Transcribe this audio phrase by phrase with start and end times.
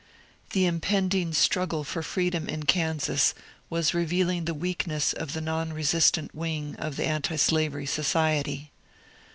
[0.53, 3.35] The impending struggle for freedom in E^sas
[3.69, 8.71] was revealing the weakness of the non resistant wing of the Antislavery Society.